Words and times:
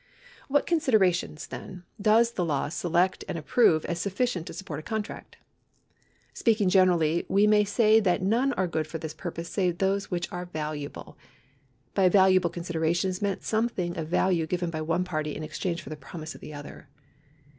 What 0.47 0.65
considerations, 0.65 1.45
then, 1.45 1.83
does 2.01 2.31
the 2.31 2.43
law 2.43 2.69
select 2.69 3.23
and 3.29 3.37
approve 3.37 3.85
as 3.85 3.99
sufficient 4.01 4.47
to 4.47 4.53
support 4.53 4.79
a 4.79 4.81
contract? 4.81 5.37
Speaking 6.33 6.69
generally, 6.69 7.23
we 7.29 7.45
may 7.45 7.63
say 7.63 7.99
that 7.99 8.19
none 8.23 8.51
are 8.53 8.65
good 8.65 8.87
for 8.87 8.97
this 8.97 9.13
purpose 9.13 9.47
save 9.49 9.77
those 9.77 10.09
which 10.09 10.27
are 10.31 10.47
valuable. 10.47 11.19
By 11.93 12.05
a 12.05 12.09
valuable 12.09 12.49
consideration 12.49 13.11
is 13.11 13.21
meant 13.21 13.43
some 13.43 13.69
thing 13.69 13.95
of 13.95 14.07
value 14.07 14.47
given 14.47 14.71
by 14.71 14.81
one 14.81 15.03
party 15.03 15.35
in 15.35 15.43
exchange 15.43 15.83
for 15.83 15.91
the 15.91 15.95
promise 15.95 16.33
of 16.33 16.41
the 16.41 16.51
other. 16.51 16.87